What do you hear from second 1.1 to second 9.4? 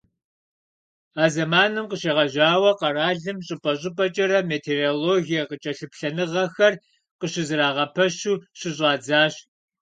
А зэманым къыщегъэжьауэ къэралым щӀыпӀэ-щӀыпӀэкӀэрэ метеорологие кӀэлъыплъыныгъэхэр къыщызэрагъэпэщу щыщӀадзащ.